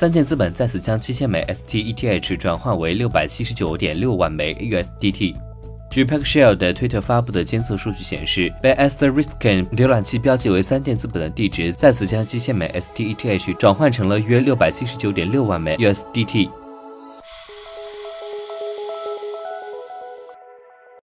[0.00, 5.34] 三箭资本再次将七千枚 STETH 转换为六百七十九点六万枚 USDT。
[5.90, 9.20] 据 p a c k s h e l l 的推特发布的监测数据显示，被 a s t e r
[9.20, 16.48] i s k 浏览器标记为三箭资本的地址再次将七千枚 STETH 转换成了约六百七十九点六万枚 USDT。